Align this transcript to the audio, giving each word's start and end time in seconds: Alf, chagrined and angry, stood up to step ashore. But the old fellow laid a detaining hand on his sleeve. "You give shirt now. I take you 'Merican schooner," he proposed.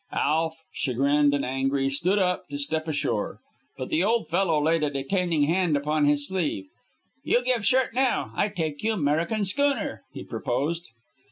Alf, 0.13 0.63
chagrined 0.73 1.31
and 1.35 1.45
angry, 1.45 1.87
stood 1.91 2.17
up 2.17 2.47
to 2.49 2.57
step 2.57 2.87
ashore. 2.87 3.39
But 3.77 3.89
the 3.89 4.03
old 4.03 4.27
fellow 4.29 4.59
laid 4.59 4.81
a 4.81 4.89
detaining 4.89 5.43
hand 5.43 5.77
on 5.77 6.05
his 6.05 6.27
sleeve. 6.27 6.65
"You 7.23 7.43
give 7.45 7.63
shirt 7.63 7.93
now. 7.93 8.31
I 8.35 8.47
take 8.49 8.81
you 8.81 8.93
'Merican 8.97 9.45
schooner," 9.45 10.01
he 10.11 10.23
proposed. 10.23 10.89